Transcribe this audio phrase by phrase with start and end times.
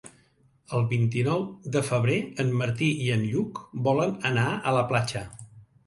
[0.77, 1.43] El vint-i-nou
[1.77, 2.17] de febrer
[2.47, 5.29] en Martí i en Lluc volen anar a la platja.